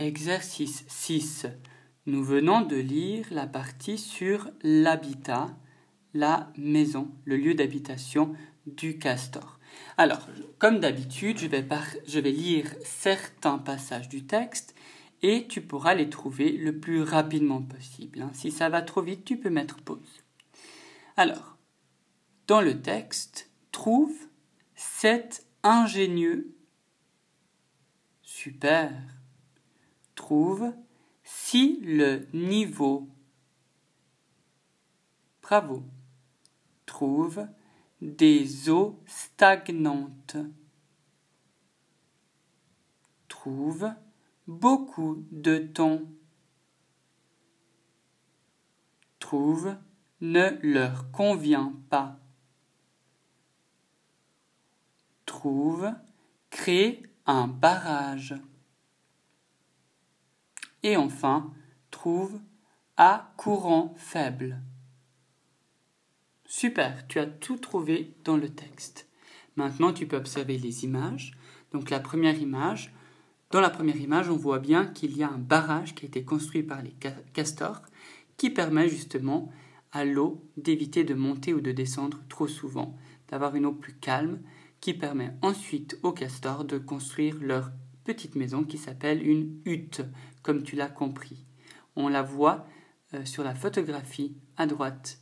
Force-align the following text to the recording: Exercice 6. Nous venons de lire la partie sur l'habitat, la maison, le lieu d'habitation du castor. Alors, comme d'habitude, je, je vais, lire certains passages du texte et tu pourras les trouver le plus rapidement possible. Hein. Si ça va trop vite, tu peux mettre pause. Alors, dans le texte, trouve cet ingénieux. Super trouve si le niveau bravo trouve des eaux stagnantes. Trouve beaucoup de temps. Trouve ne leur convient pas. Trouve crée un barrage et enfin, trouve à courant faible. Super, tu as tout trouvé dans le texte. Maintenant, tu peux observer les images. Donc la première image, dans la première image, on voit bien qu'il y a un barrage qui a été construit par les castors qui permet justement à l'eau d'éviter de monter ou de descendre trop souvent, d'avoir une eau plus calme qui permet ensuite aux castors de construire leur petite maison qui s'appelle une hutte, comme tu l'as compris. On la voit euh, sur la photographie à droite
Exercice 0.00 0.86
6. 0.88 1.46
Nous 2.06 2.24
venons 2.24 2.62
de 2.62 2.76
lire 2.76 3.26
la 3.30 3.46
partie 3.46 3.98
sur 3.98 4.48
l'habitat, 4.62 5.54
la 6.14 6.50
maison, 6.56 7.10
le 7.26 7.36
lieu 7.36 7.52
d'habitation 7.52 8.34
du 8.66 8.98
castor. 8.98 9.60
Alors, 9.98 10.26
comme 10.58 10.80
d'habitude, 10.80 11.36
je, 11.36 11.48
je 12.06 12.18
vais, 12.18 12.32
lire 12.32 12.74
certains 12.82 13.58
passages 13.58 14.08
du 14.08 14.24
texte 14.24 14.74
et 15.20 15.46
tu 15.46 15.60
pourras 15.60 15.92
les 15.92 16.08
trouver 16.08 16.52
le 16.52 16.78
plus 16.78 17.02
rapidement 17.02 17.60
possible. 17.60 18.22
Hein. 18.22 18.30
Si 18.32 18.50
ça 18.50 18.70
va 18.70 18.80
trop 18.80 19.02
vite, 19.02 19.26
tu 19.26 19.36
peux 19.36 19.50
mettre 19.50 19.82
pause. 19.82 20.24
Alors, 21.18 21.58
dans 22.46 22.62
le 22.62 22.80
texte, 22.80 23.50
trouve 23.70 24.16
cet 24.74 25.44
ingénieux. 25.62 26.56
Super 28.22 28.92
trouve 30.30 30.72
si 31.24 31.80
le 31.80 32.28
niveau 32.32 33.08
bravo 35.42 35.82
trouve 36.86 37.48
des 38.00 38.70
eaux 38.70 39.02
stagnantes. 39.06 40.36
Trouve 43.26 43.90
beaucoup 44.46 45.26
de 45.32 45.58
temps. 45.58 46.02
Trouve 49.18 49.74
ne 50.20 50.50
leur 50.62 51.10
convient 51.10 51.74
pas. 51.88 52.20
Trouve 55.26 55.90
crée 56.50 57.02
un 57.26 57.48
barrage 57.48 58.36
et 60.82 60.96
enfin, 60.96 61.52
trouve 61.90 62.40
à 62.96 63.32
courant 63.36 63.94
faible. 63.96 64.60
Super, 66.46 67.06
tu 67.06 67.18
as 67.18 67.26
tout 67.26 67.56
trouvé 67.56 68.14
dans 68.24 68.36
le 68.36 68.48
texte. 68.48 69.08
Maintenant, 69.56 69.92
tu 69.92 70.06
peux 70.06 70.16
observer 70.16 70.58
les 70.58 70.84
images. 70.84 71.32
Donc 71.72 71.90
la 71.90 72.00
première 72.00 72.38
image, 72.38 72.92
dans 73.50 73.60
la 73.60 73.70
première 73.70 73.96
image, 73.96 74.30
on 74.30 74.36
voit 74.36 74.58
bien 74.58 74.86
qu'il 74.86 75.16
y 75.16 75.22
a 75.22 75.30
un 75.30 75.38
barrage 75.38 75.94
qui 75.94 76.04
a 76.04 76.08
été 76.08 76.24
construit 76.24 76.62
par 76.62 76.82
les 76.82 76.94
castors 77.32 77.82
qui 78.36 78.50
permet 78.50 78.88
justement 78.88 79.50
à 79.92 80.04
l'eau 80.04 80.42
d'éviter 80.56 81.04
de 81.04 81.14
monter 81.14 81.52
ou 81.52 81.60
de 81.60 81.72
descendre 81.72 82.18
trop 82.28 82.48
souvent, 82.48 82.96
d'avoir 83.28 83.54
une 83.54 83.66
eau 83.66 83.72
plus 83.72 83.94
calme 83.94 84.40
qui 84.80 84.94
permet 84.94 85.32
ensuite 85.42 85.98
aux 86.02 86.12
castors 86.12 86.64
de 86.64 86.78
construire 86.78 87.36
leur 87.40 87.70
petite 88.10 88.34
maison 88.34 88.64
qui 88.64 88.76
s'appelle 88.76 89.24
une 89.24 89.60
hutte, 89.64 90.02
comme 90.42 90.64
tu 90.64 90.74
l'as 90.74 90.88
compris. 90.88 91.46
On 91.94 92.08
la 92.08 92.22
voit 92.22 92.66
euh, 93.14 93.24
sur 93.24 93.44
la 93.44 93.54
photographie 93.54 94.36
à 94.56 94.66
droite 94.66 95.20